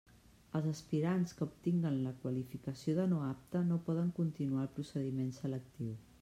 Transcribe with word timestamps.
Els 0.59 0.69
aspirants 0.69 1.35
que 1.41 1.45
obtinguen 1.49 1.99
la 2.05 2.13
qualificació 2.23 2.97
de 3.01 3.07
no 3.13 3.21
apte 3.29 3.63
no 3.69 3.81
poden 3.91 4.11
continuar 4.23 4.67
el 4.67 4.75
procediment 4.81 5.31
selectiu. 5.43 5.97